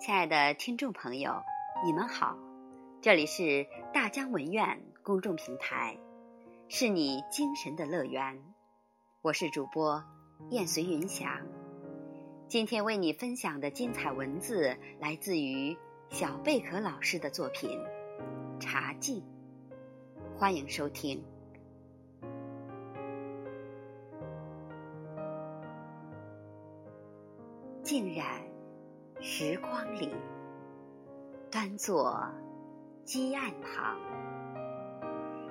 [0.00, 1.42] 亲爱的听众朋友，
[1.84, 2.36] 你们好，
[3.02, 5.98] 这里是大江文苑公众平台，
[6.68, 8.42] 是你精神的乐园。
[9.22, 10.02] 我是主播
[10.50, 11.46] 燕随云翔，
[12.46, 15.76] 今天为你分享的精彩文字来自于
[16.08, 17.78] 小贝壳老师的作品
[18.60, 19.20] 《茶静》，
[20.38, 21.22] 欢迎收听。
[27.88, 28.26] 静然。
[29.18, 30.10] 时光里，
[31.50, 32.22] 端坐
[33.02, 33.98] 鸡案旁，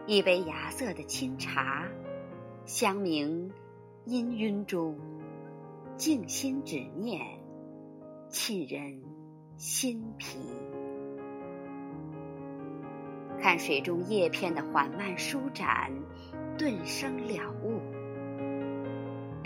[0.05, 1.87] 一杯芽色的清茶，
[2.63, 3.49] 香茗
[4.05, 4.99] 氤氲中，
[5.95, 7.25] 静心只念
[8.29, 9.01] 沁人
[9.55, 10.37] 心脾。
[13.41, 15.91] 看水中叶片的缓慢舒展，
[16.55, 17.81] 顿生了悟。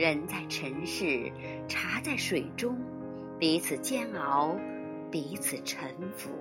[0.02, 1.32] 人在尘世，
[1.68, 2.76] 茶在水中。
[3.38, 4.58] 彼此煎熬，
[5.12, 6.32] 彼此沉浮。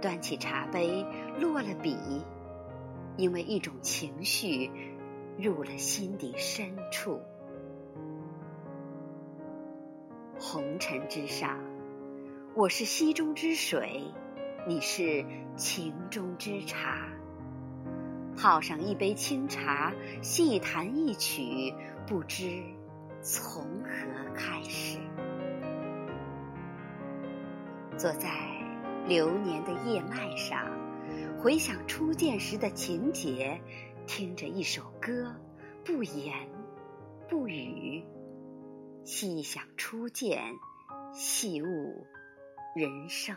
[0.00, 1.04] 端起茶杯，
[1.38, 1.98] 落了笔，
[3.18, 4.70] 因为一种情绪
[5.36, 7.20] 入了心底深处。
[10.38, 11.60] 红尘之上，
[12.54, 14.00] 我是溪中之水，
[14.66, 15.26] 你是
[15.56, 17.06] 情中之茶。
[18.42, 21.72] 泡上一杯清茶，细弹一曲，
[22.08, 22.60] 不知。
[23.22, 24.98] 从何开始？
[27.96, 28.28] 坐在
[29.06, 30.66] 流年的叶脉上，
[31.38, 33.60] 回想初见时的情节，
[34.08, 35.32] 听着一首歌，
[35.84, 36.34] 不言
[37.28, 38.04] 不语，
[39.04, 40.42] 细想初见，
[41.12, 42.04] 细悟
[42.74, 43.36] 人生。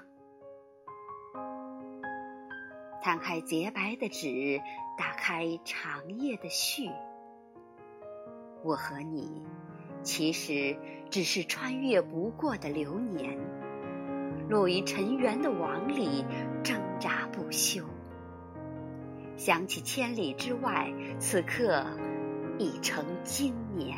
[3.06, 4.60] 摊开洁白的纸，
[4.98, 6.90] 打开长夜的序，
[8.64, 9.44] 我和你。
[10.02, 10.76] 其实
[11.12, 13.38] 只是穿越不过的流年，
[14.50, 16.26] 落于尘缘的网里
[16.64, 17.84] 挣扎不休。
[19.38, 21.86] 想起千里之外，此刻
[22.58, 23.96] 已成经年。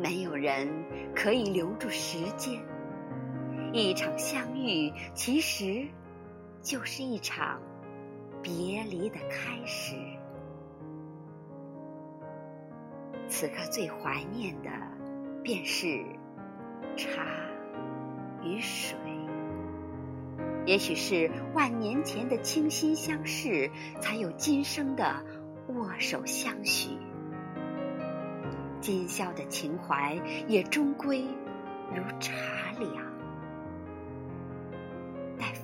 [0.00, 0.68] 没有人
[1.14, 2.60] 可以留住时间，
[3.72, 5.86] 一场相遇其实
[6.62, 7.60] 就是一场
[8.42, 9.94] 别离的开始。
[13.28, 14.70] 此刻最怀念的，
[15.42, 16.02] 便是
[16.96, 17.22] 茶
[18.42, 18.96] 与水。
[20.64, 23.70] 也许是万年前的倾心相视，
[24.00, 25.24] 才有今生的
[25.68, 26.90] 握手相许。
[28.80, 31.22] 今宵的情怀，也终归
[31.94, 32.32] 如茶
[32.78, 33.17] 凉。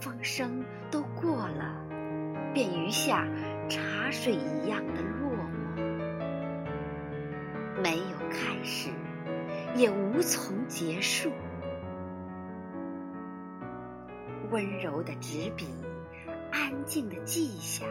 [0.04, 1.82] 风声都过了，
[2.52, 3.26] 便余下
[3.70, 5.82] 茶水一样的落寞。
[7.82, 8.90] 没有开始，
[9.74, 11.32] 也无从结束。
[14.50, 15.66] 温柔的纸笔，
[16.52, 17.86] 安静的记下。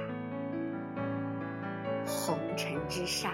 [2.06, 3.34] 红尘之上，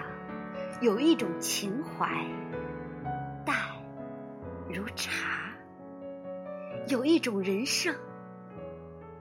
[0.80, 2.24] 有一种情怀，
[3.44, 3.54] 淡
[4.70, 5.10] 如茶；
[6.88, 7.94] 有一种人生，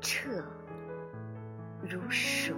[0.02, 0.44] 澈
[1.82, 2.56] 如水。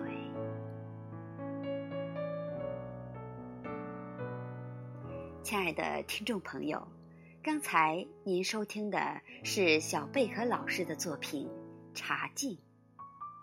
[5.41, 6.87] 亲爱的听众朋友
[7.43, 11.49] 刚才您收听的是小贝壳老师的作品
[11.93, 12.57] 茶静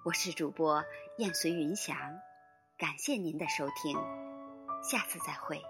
[0.05, 0.85] 我是主播
[1.19, 1.97] 燕随云翔
[2.79, 3.99] 感谢您的收听
[4.83, 5.61] 下次再会。